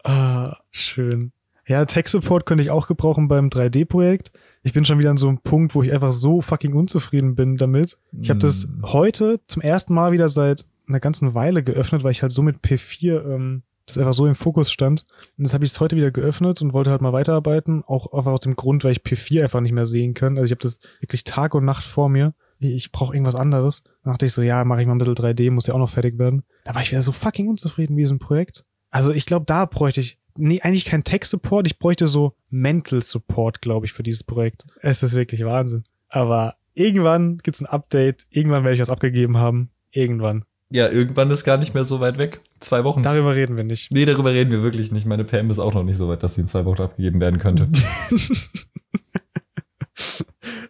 [0.03, 1.31] Ah, schön.
[1.65, 4.33] Ja, Tech-Support könnte ich auch gebrauchen beim 3D-Projekt.
[4.63, 7.55] Ich bin schon wieder an so einem Punkt, wo ich einfach so fucking unzufrieden bin
[7.55, 7.97] damit.
[8.19, 8.83] Ich habe das Mm.
[8.87, 12.57] heute zum ersten Mal wieder seit einer ganzen Weile geöffnet, weil ich halt so mit
[12.57, 15.05] P4 ähm, das einfach so im Fokus stand.
[15.37, 17.83] Und das habe ich heute wieder geöffnet und wollte halt mal weiterarbeiten.
[17.85, 20.37] Auch einfach aus dem Grund, weil ich P4 einfach nicht mehr sehen kann.
[20.37, 22.33] Also ich habe das wirklich Tag und Nacht vor mir.
[22.59, 23.83] Ich, ich brauche irgendwas anderes.
[24.03, 25.89] Dann dachte ich so, ja, mache ich mal ein bisschen 3D, muss ja auch noch
[25.89, 26.43] fertig werden.
[26.65, 28.65] Da war ich wieder so fucking unzufrieden mit diesem Projekt.
[28.89, 33.61] Also ich glaube, da bräuchte ich, nee, eigentlich kein Tech-Support, ich bräuchte so Mental Support,
[33.61, 34.65] glaube ich, für dieses Projekt.
[34.81, 35.83] Es ist wirklich Wahnsinn.
[36.09, 39.69] Aber irgendwann gibt's ein Update, irgendwann werde ich was abgegeben haben.
[39.91, 40.45] Irgendwann.
[40.69, 42.41] Ja, irgendwann ist gar nicht mehr so weit weg.
[42.59, 43.03] Zwei Wochen.
[43.03, 43.91] Darüber reden wir nicht.
[43.91, 45.05] nee, darüber reden wir wirklich nicht.
[45.05, 47.39] Meine PM ist auch noch nicht so weit, dass sie in zwei Wochen abgegeben werden
[47.39, 47.67] könnte.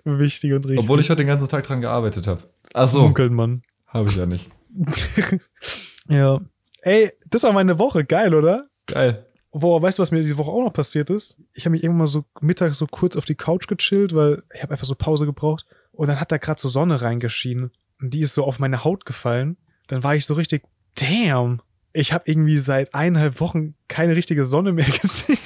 [0.04, 0.80] Wichtig und richtig.
[0.82, 2.44] Obwohl ich heute den ganzen Tag dran gearbeitet habe.
[2.74, 3.64] Ach so, Munkelt man.
[3.88, 4.50] habe ich ja nicht.
[6.10, 6.42] ja.
[6.82, 8.04] Ey, das war meine Woche.
[8.04, 8.68] Geil, oder?
[8.88, 9.26] Geil.
[9.56, 11.40] Boah, weißt du, was mir diese Woche auch noch passiert ist?
[11.54, 14.64] Ich habe mich irgendwann mal so mittags so kurz auf die Couch gechillt, weil ich
[14.64, 15.68] habe einfach so Pause gebraucht.
[15.92, 17.72] Und dann hat da gerade so Sonne reingeschienen.
[18.02, 19.58] Und die ist so auf meine Haut gefallen.
[19.88, 20.64] Dann war ich so richtig,
[20.96, 21.62] damn.
[21.94, 25.38] Ich habe irgendwie seit eineinhalb Wochen keine richtige Sonne mehr gesehen.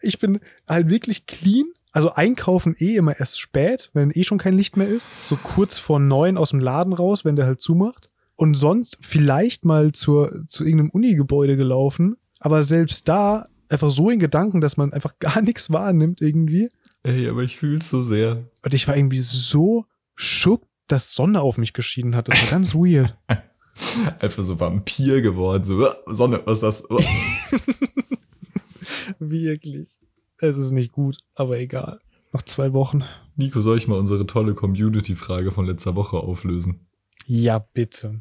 [0.00, 1.66] ich bin halt wirklich clean.
[1.92, 5.24] Also einkaufen eh immer erst spät, wenn eh schon kein Licht mehr ist.
[5.24, 8.10] So kurz vor neun aus dem Laden raus, wenn der halt zumacht.
[8.36, 12.16] Und sonst vielleicht mal zur, zu irgendeinem Uni-Gebäude gelaufen.
[12.40, 16.68] Aber selbst da einfach so in Gedanken, dass man einfach gar nichts wahrnimmt irgendwie.
[17.02, 18.44] Ey, aber ich fühl's so sehr.
[18.62, 22.28] Und ich war irgendwie so schock, dass Sonne auf mich geschieden hat.
[22.28, 23.16] Das war ganz weird.
[24.20, 25.64] Einfach so Vampir geworden.
[25.64, 26.82] So, "Ah, Sonne, was ist das?
[29.18, 29.98] Wirklich.
[30.38, 32.00] Es ist nicht gut, aber egal.
[32.32, 33.04] Noch zwei Wochen.
[33.36, 36.80] Nico, soll ich mal unsere tolle Community-Frage von letzter Woche auflösen?
[37.26, 38.20] Ja, bitte.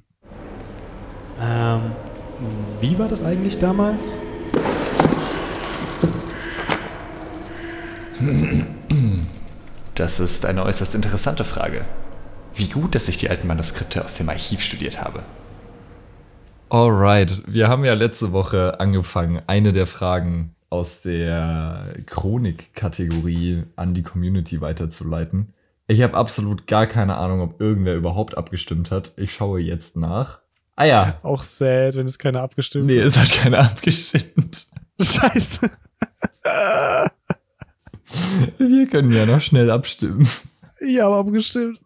[1.40, 1.82] Ähm,
[2.80, 4.14] wie war das eigentlich damals?
[9.96, 11.84] Das ist eine äußerst interessante Frage.
[12.56, 15.24] Wie gut, dass ich die alten Manuskripte aus dem Archiv studiert habe.
[16.70, 24.02] Alright, wir haben ja letzte Woche angefangen, eine der Fragen aus der Chronik-Kategorie an die
[24.02, 25.54] Community weiterzuleiten.
[25.88, 29.14] Ich habe absolut gar keine Ahnung, ob irgendwer überhaupt abgestimmt hat.
[29.18, 30.40] Ich schaue jetzt nach.
[30.76, 33.06] Ah ja, Auch sad, wenn es keiner abgestimmt nee, hat.
[33.06, 34.68] es hat keiner abgestimmt.
[35.00, 35.70] Scheiße.
[38.58, 40.28] Wir können ja noch schnell abstimmen.
[40.80, 41.80] Ich habe abgestimmt.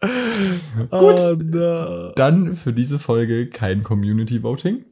[0.00, 0.92] Gut.
[0.92, 2.12] Oh, no.
[2.14, 4.84] Dann für diese Folge kein Community Voting.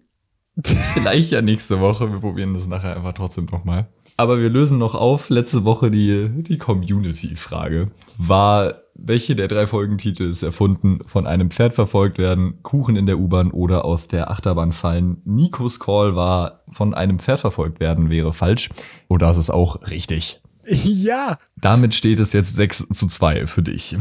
[0.64, 2.11] Vielleicht ja nächste Woche.
[2.11, 3.88] Wir probieren das nachher einfach trotzdem nochmal.
[4.16, 5.29] Aber wir lösen noch auf.
[5.29, 7.90] Letzte Woche die, die Community-Frage.
[8.16, 11.00] War, welche der drei Folgentitel ist erfunden?
[11.07, 15.20] Von einem Pferd verfolgt werden, Kuchen in der U-Bahn oder aus der Achterbahn fallen?
[15.24, 18.70] Nikos Call war, von einem Pferd verfolgt werden wäre falsch.
[19.09, 20.40] Oder ist es auch richtig?
[20.66, 21.37] Ja.
[21.61, 23.96] Damit steht es jetzt 6 zu 2 für dich.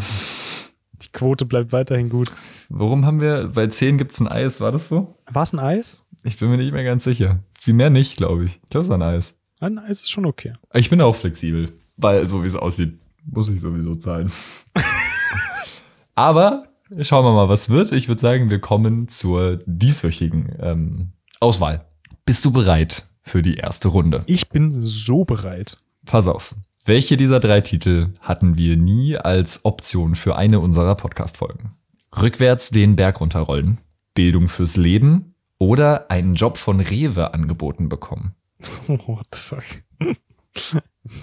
[1.02, 2.32] Die Quote bleibt weiterhin gut.
[2.70, 5.16] Warum haben wir, bei 10 gibt es ein Eis, war das so?
[5.32, 6.04] War es ein Eis?
[6.24, 7.40] Ich bin mir nicht mehr ganz sicher.
[7.60, 8.60] Viel mehr nicht, glaube ich.
[8.64, 9.35] Ich glaube, es war ein Eis.
[9.60, 10.54] Eis ist schon okay.
[10.74, 14.32] Ich bin auch flexibel, weil so wie es aussieht, muss ich sowieso zahlen.
[16.16, 16.68] Aber
[17.02, 17.92] schauen wir mal, was wird.
[17.92, 21.86] Ich würde sagen, wir kommen zur dieswöchigen ähm, Auswahl.
[22.26, 24.24] Bist du bereit für die erste Runde?
[24.28, 25.78] Ich bin so bereit.
[26.06, 26.56] Pass auf.
[26.86, 31.72] Welche dieser drei Titel hatten wir nie als Option für eine unserer Podcast-Folgen?
[32.16, 33.80] Rückwärts den Berg runterrollen,
[34.14, 38.36] Bildung fürs Leben oder einen Job von Rewe angeboten bekommen?
[38.88, 39.66] What the fuck?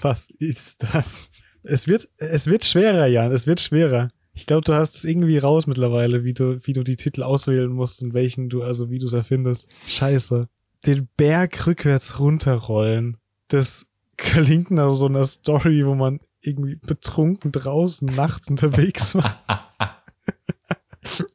[0.01, 1.31] Was ist das?
[1.63, 3.31] Es wird, es wird schwerer, Jan.
[3.31, 4.09] Es wird schwerer.
[4.33, 7.71] Ich glaube, du hast es irgendwie raus mittlerweile, wie du, wie du die Titel auswählen
[7.71, 9.67] musst und welchen du, also wie du es erfindest.
[9.87, 10.49] Scheiße.
[10.85, 13.17] Den Berg rückwärts runterrollen.
[13.47, 19.41] Das klingt nach so einer Story, wo man irgendwie betrunken draußen nachts unterwegs war.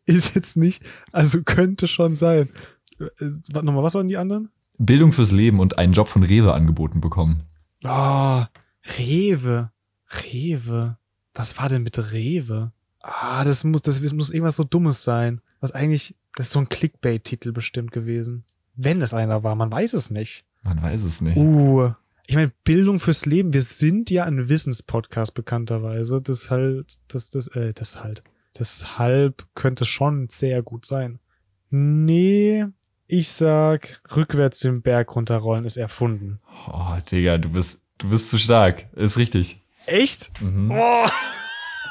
[0.07, 0.83] ist jetzt nicht,
[1.13, 2.51] also könnte schon sein.
[2.99, 4.51] Äh, Warte nochmal, was waren die anderen?
[4.79, 7.45] Bildung fürs Leben und einen Job von Rewe angeboten bekommen.
[7.85, 8.49] Ah,
[8.99, 9.71] Rewe.
[10.25, 10.97] Rewe.
[11.35, 12.73] Was war denn mit Rewe?
[13.01, 15.41] Ah, das muss, das muss irgendwas so Dummes sein.
[15.61, 18.45] Was eigentlich, das ist so ein Clickbait-Titel bestimmt gewesen.
[18.75, 20.45] Wenn es einer war, man weiß es nicht.
[20.63, 21.37] Man weiß es nicht.
[21.37, 21.93] Uh,
[22.27, 23.53] ich meine, Bildung fürs Leben.
[23.53, 26.21] Wir sind ja ein Wissenspodcast bekannterweise.
[26.21, 28.23] Das halt, das, das, äh, das halt.
[28.59, 31.19] Deshalb könnte schon sehr gut sein.
[31.71, 32.67] Nee,
[33.09, 36.41] ich sag, rückwärts den Berg runterrollen ist erfunden.
[36.71, 38.87] Oh, Digga, du bist, du bist zu stark.
[38.95, 39.61] Ist richtig.
[39.87, 40.31] Echt?
[40.41, 40.71] Mhm.
[40.71, 41.09] Oh.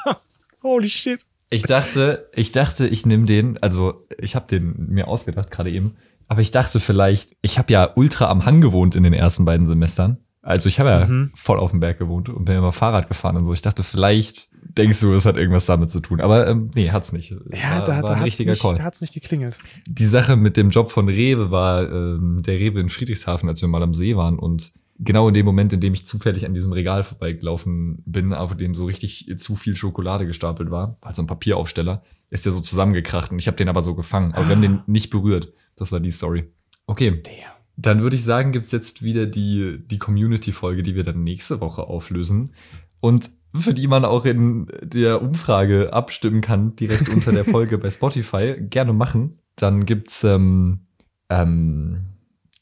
[0.62, 1.26] Holy shit.
[1.50, 5.96] Ich dachte, ich dachte, ich nehme den, also ich habe den mir ausgedacht gerade eben,
[6.28, 9.66] aber ich dachte vielleicht, ich habe ja ultra am Hang gewohnt in den ersten beiden
[9.66, 10.18] Semestern.
[10.48, 11.30] Also ich habe ja Mhm.
[11.34, 13.52] voll auf dem Berg gewohnt und bin immer Fahrrad gefahren und so.
[13.52, 16.20] Ich dachte, vielleicht denkst du, es hat irgendwas damit zu tun.
[16.22, 17.30] Aber ähm, nee, hat's nicht.
[17.30, 17.36] Ja,
[17.76, 18.76] war, da, war da hat's richtiger nicht, Call.
[18.76, 19.58] da hat's nicht geklingelt.
[19.86, 23.68] Die Sache mit dem Job von Rewe war ähm, der Rewe in Friedrichshafen, als wir
[23.68, 26.72] mal am See waren und genau in dem Moment, in dem ich zufällig an diesem
[26.72, 32.02] Regal vorbeigelaufen bin, auf dem so richtig zu viel Schokolade gestapelt war, also ein Papieraufsteller,
[32.30, 34.32] ist der so zusammengekracht und ich habe den aber so gefangen.
[34.32, 35.52] Aber wir haben den nicht berührt.
[35.76, 36.44] Das war die Story.
[36.86, 37.57] Okay, Damn.
[37.80, 41.84] Dann würde ich sagen, gibt's jetzt wieder die, die Community-Folge, die wir dann nächste Woche
[41.84, 42.52] auflösen.
[42.98, 47.92] Und für die man auch in der Umfrage abstimmen kann, direkt unter der Folge bei
[47.92, 49.38] Spotify, gerne machen.
[49.54, 50.88] Dann gibt's ähm,
[51.28, 52.00] ähm,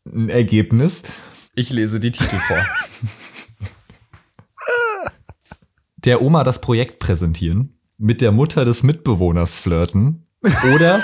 [0.04, 1.02] ein Ergebnis.
[1.54, 2.58] Ich lese die Titel vor.
[5.96, 10.25] der Oma das Projekt präsentieren, mit der Mutter des Mitbewohners flirten
[10.74, 11.00] oder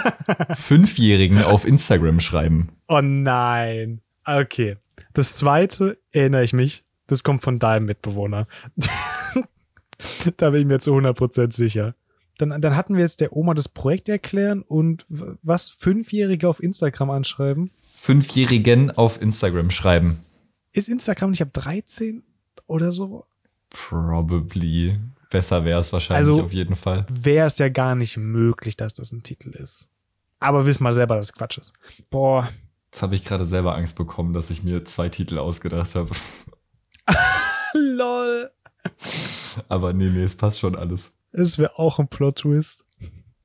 [0.57, 2.71] Fünfjährigen auf Instagram schreiben.
[2.89, 4.01] Oh nein.
[4.25, 4.77] Okay.
[5.15, 6.85] Das zweite erinnere ich mich.
[7.07, 8.47] Das kommt von deinem Mitbewohner.
[10.37, 11.95] da bin ich mir zu 100% sicher.
[12.39, 15.69] Dann, dann hatten wir jetzt der Oma das Projekt erklären und was?
[15.69, 17.71] Fünfjährige auf Instagram anschreiben?
[17.97, 20.21] Fünfjährigen auf Instagram schreiben.
[20.73, 22.23] Ist Instagram nicht ab 13
[22.67, 23.27] oder so?
[23.71, 24.99] Probably.
[25.33, 27.07] Besser wäre es wahrscheinlich Also- auf jeden Fall.
[27.11, 29.89] Wäre es ja gar nicht möglich, dass das ein Titel ist.
[30.39, 31.73] Aber wiss mal selber, dass es Quatsch ist.
[32.11, 32.49] Boah.
[32.91, 36.11] Jetzt habe ich gerade selber Angst bekommen, dass ich mir zwei Titel ausgedacht habe.
[37.75, 38.51] Lol.
[39.69, 41.11] Aber nee, nee, es passt schon alles.
[41.33, 42.85] Das wäre auch ein Plot-Twist.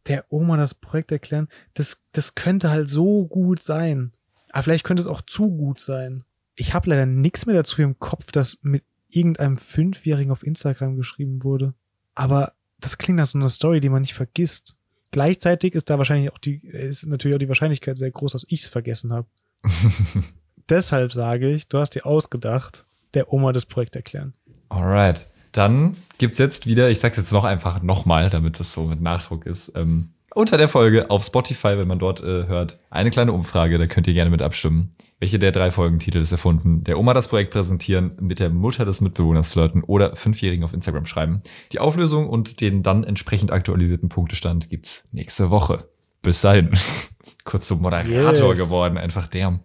[0.08, 4.13] Der Oma das Projekt erklären, das, das könnte halt so gut sein.
[4.52, 6.23] Aber vielleicht könnte es auch zu gut sein.
[6.56, 11.43] Ich habe leider nichts mehr dazu im Kopf, dass mit irgendeinem Fünfjährigen auf Instagram geschrieben
[11.43, 11.74] wurde.
[12.15, 14.78] Aber das klingt nach so einer Story, die man nicht vergisst.
[15.12, 18.62] Gleichzeitig ist da wahrscheinlich auch die, ist natürlich auch die Wahrscheinlichkeit sehr groß, dass ich
[18.62, 19.28] es vergessen habe.
[20.70, 24.34] Deshalb sage ich, du hast dir ausgedacht, der Oma das Projekt erklären.
[24.70, 25.28] Alright.
[25.54, 29.46] Dann gibt's jetzt wieder, ich sag's jetzt noch einfach nochmal, damit das so mit Nachdruck
[29.46, 33.80] ist, ähm, unter der Folge auf Spotify, wenn man dort äh, hört, eine kleine Umfrage,
[33.80, 34.93] da könnt ihr gerne mit abstimmen.
[35.20, 36.84] Welche der drei Folgentitel ist erfunden?
[36.84, 41.08] Der Oma das Projekt präsentieren, mit der Mutter des Mitbewohners flirten oder Fünfjährigen auf Instagram
[41.08, 41.42] schreiben.
[41.72, 45.90] Die Auflösung und den dann entsprechend aktualisierten Punktestand gibt's nächste Woche.
[46.22, 46.70] Bis dahin.
[47.46, 48.60] Kurz zum Moderator Yes.
[48.60, 49.60] geworden, einfach der.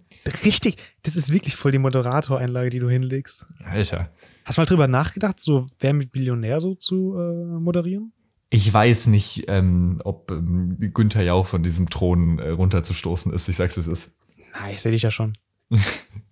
[0.44, 3.44] Richtig, das ist wirklich voll die Moderatoreinlage, die du hinlegst.
[3.64, 4.10] Alter.
[4.44, 8.12] Hast du mal drüber nachgedacht, so wer mit Millionär so zu äh, moderieren?
[8.50, 13.48] Ich weiß nicht, ähm, ob ähm, Günther Jauch von diesem Thron äh, runterzustoßen ist.
[13.48, 14.14] Ich sag's, wie es ist.
[14.52, 15.36] Na, ich sehe dich ja schon.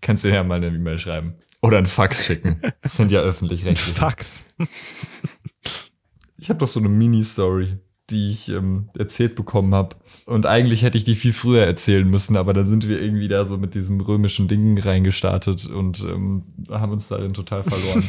[0.00, 1.34] Kannst du ja mal eine E-Mail schreiben.
[1.62, 2.60] Oder einen Fax schicken.
[2.82, 3.94] Das sind ja öffentlich-rechtlich.
[3.94, 4.44] Fax.
[6.38, 7.76] Ich habe doch so eine Mini-Story,
[8.08, 9.96] die ich ähm, erzählt bekommen habe.
[10.24, 13.44] Und eigentlich hätte ich die viel früher erzählen müssen, aber dann sind wir irgendwie da
[13.44, 18.08] so mit diesem römischen Ding reingestartet und ähm, haben uns darin total verloren.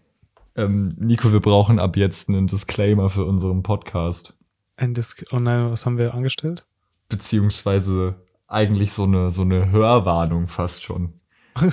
[0.56, 4.34] ähm, Nico, wir brauchen ab jetzt einen Disclaimer für unseren Podcast.
[4.76, 6.64] Ein Disk oh nein, was haben wir angestellt?
[7.08, 8.16] beziehungsweise
[8.48, 11.20] eigentlich so eine, so eine Hörwarnung fast schon.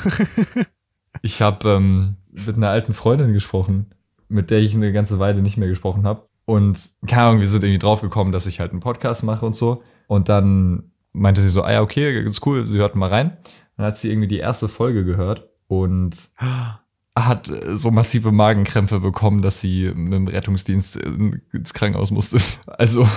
[1.22, 3.92] ich habe ähm, mit einer alten Freundin gesprochen,
[4.28, 6.28] mit der ich eine ganze Weile nicht mehr gesprochen habe.
[6.46, 9.82] Und keine Ahnung, wir sind irgendwie draufgekommen, dass ich halt einen Podcast mache und so.
[10.08, 13.38] Und dann meinte sie so, ah ja, okay, ganz cool, sie hört mal rein.
[13.78, 16.30] Dann hat sie irgendwie die erste Folge gehört und
[17.18, 22.38] hat äh, so massive Magenkrämpfe bekommen, dass sie mit dem Rettungsdienst in- ins Krankenhaus musste.
[22.78, 23.08] Also,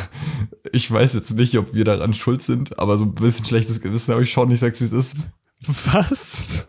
[0.73, 4.13] ich weiß jetzt nicht, ob wir daran schuld sind, aber so ein bisschen schlechtes Gewissen
[4.13, 4.51] habe ich schon.
[4.53, 5.17] Ich sag's, wie es ist.
[5.67, 6.67] Was?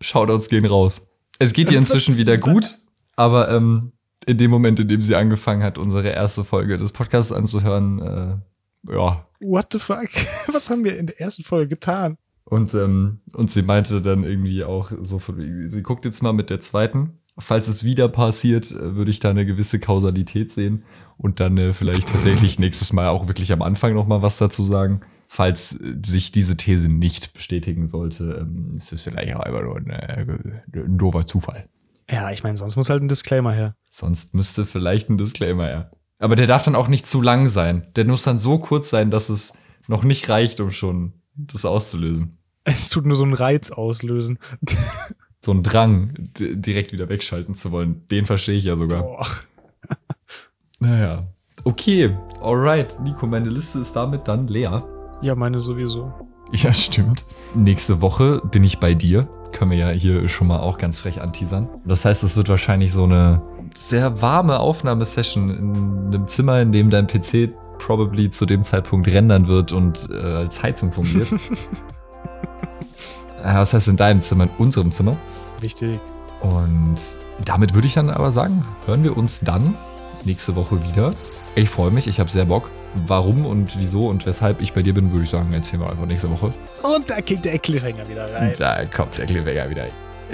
[0.00, 1.06] Shoutouts gehen raus.
[1.38, 2.78] Es geht ihr inzwischen wieder gut,
[3.16, 3.92] aber ähm,
[4.26, 8.00] in dem Moment, in dem sie angefangen hat, unsere erste Folge des Podcasts anzuhören,
[8.88, 9.26] äh, ja.
[9.40, 10.08] What the fuck?
[10.52, 12.16] Was haben wir in der ersten Folge getan?
[12.44, 16.50] Und, ähm, und sie meinte dann irgendwie auch so, von sie guckt jetzt mal mit
[16.50, 17.18] der zweiten.
[17.38, 20.84] Falls es wieder passiert, äh, würde ich da eine gewisse Kausalität sehen
[21.16, 24.64] und dann äh, vielleicht tatsächlich nächstes Mal auch wirklich am Anfang noch mal was dazu
[24.64, 25.00] sagen.
[25.26, 29.76] Falls äh, sich diese These nicht bestätigen sollte, ähm, ist es vielleicht auch einfach nur
[29.76, 30.26] ein, äh,
[30.74, 31.68] ein doofer Zufall.
[32.10, 33.76] Ja, ich meine, sonst muss halt ein Disclaimer her.
[33.90, 35.90] Sonst müsste vielleicht ein Disclaimer her.
[36.18, 37.86] Aber der darf dann auch nicht zu lang sein.
[37.96, 39.54] Der muss dann so kurz sein, dass es
[39.88, 42.38] noch nicht reicht, um schon das auszulösen.
[42.64, 44.38] Es tut nur so einen Reiz auslösen.
[45.40, 48.06] So ein Drang, direkt wieder wegschalten zu wollen.
[48.08, 49.02] Den verstehe ich ja sogar.
[49.02, 49.26] Boah.
[50.78, 51.26] Naja.
[51.64, 52.98] Okay, alright.
[53.00, 54.84] Nico, meine Liste ist damit dann leer.
[55.20, 56.12] Ja, meine sowieso.
[56.52, 57.24] Ja, stimmt.
[57.54, 59.28] Nächste Woche bin ich bei dir.
[59.52, 61.68] Können wir ja hier schon mal auch ganz frech anteasern.
[61.84, 63.42] Das heißt, es wird wahrscheinlich so eine
[63.74, 67.52] sehr warme Aufnahmesession in einem Zimmer, in dem dein PC
[67.84, 71.28] probably zu dem Zeitpunkt rendern wird und äh, als Heizung fungiert.
[73.42, 75.16] Äh, Was heißt in deinem Zimmer, in unserem Zimmer?
[75.60, 75.98] Wichtig.
[76.42, 76.94] Und
[77.44, 79.74] damit würde ich dann aber sagen, hören wir uns dann
[80.24, 81.12] nächste Woche wieder.
[81.56, 82.70] Ich freue mich, ich habe sehr Bock.
[83.08, 86.06] Warum und wieso und weshalb ich bei dir bin, würde ich sagen, erzählen wir einfach
[86.06, 86.50] nächste Woche.
[86.84, 88.54] Und da kickt der Cliffhanger wieder rein.
[88.56, 89.86] Da kommt der Cliffhanger wieder.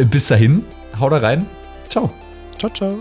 [0.05, 0.67] Bis dahin,
[1.01, 1.47] hau da rein.
[1.89, 2.11] Ciao.
[2.59, 2.99] Ciao, ciao.